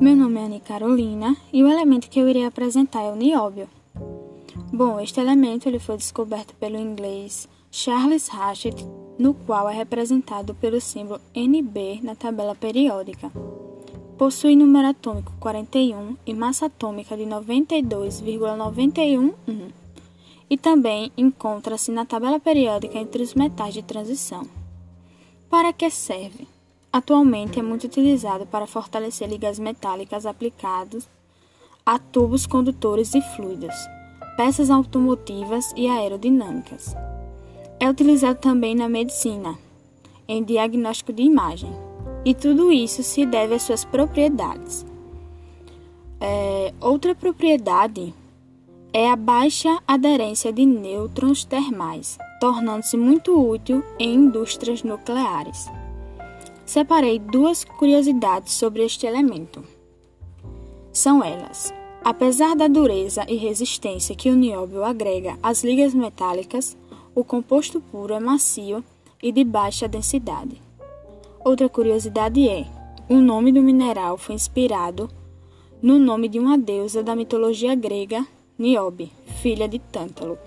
[0.00, 3.68] Meu nome é Ana Carolina e o elemento que eu irei apresentar é o nióbio.
[4.72, 8.84] Bom, este elemento ele foi descoberto pelo inglês Charles Hatchett,
[9.16, 13.30] no qual é representado pelo símbolo Nb na tabela periódica.
[14.18, 19.32] Possui número atômico 41 e massa atômica de 92,911
[20.50, 24.44] e também encontra-se na tabela periódica entre os metais de transição.
[25.48, 26.48] Para que serve?
[26.94, 31.08] Atualmente é muito utilizado para fortalecer ligas metálicas aplicadas
[31.84, 33.74] a tubos condutores e fluidos,
[34.36, 36.94] peças automotivas e aerodinâmicas.
[37.80, 39.58] É utilizado também na medicina,
[40.28, 41.72] em diagnóstico de imagem,
[42.24, 44.86] e tudo isso se deve às suas propriedades.
[46.20, 48.14] É, outra propriedade
[48.92, 55.68] é a baixa aderência de nêutrons termais, tornando-se muito útil em indústrias nucleares.
[56.64, 59.62] Separei duas curiosidades sobre este elemento.
[60.92, 66.76] São elas: apesar da dureza e resistência que o nióbio agrega às ligas metálicas,
[67.14, 68.82] o composto puro é macio
[69.22, 70.60] e de baixa densidade.
[71.44, 72.66] Outra curiosidade é:
[73.08, 75.10] o nome do mineral foi inspirado
[75.82, 78.26] no nome de uma deusa da mitologia grega
[78.58, 80.38] Niobe, filha de Tântalo.